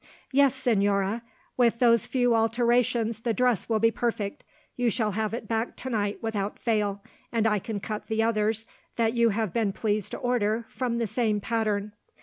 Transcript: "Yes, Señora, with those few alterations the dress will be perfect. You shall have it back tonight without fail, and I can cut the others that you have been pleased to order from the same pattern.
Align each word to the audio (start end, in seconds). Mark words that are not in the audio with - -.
"Yes, 0.31 0.55
Señora, 0.59 1.21
with 1.57 1.77
those 1.77 2.07
few 2.07 2.33
alterations 2.33 3.19
the 3.19 3.35
dress 3.35 3.69
will 3.69 3.77
be 3.77 3.91
perfect. 3.91 4.43
You 4.75 4.89
shall 4.89 5.11
have 5.11 5.31
it 5.31 5.47
back 5.47 5.75
tonight 5.75 6.17
without 6.23 6.57
fail, 6.57 7.03
and 7.31 7.45
I 7.45 7.59
can 7.59 7.79
cut 7.79 8.07
the 8.07 8.23
others 8.23 8.65
that 8.95 9.13
you 9.13 9.29
have 9.29 9.53
been 9.53 9.71
pleased 9.71 10.09
to 10.13 10.17
order 10.17 10.65
from 10.69 10.97
the 10.97 11.05
same 11.05 11.39
pattern. 11.39 11.93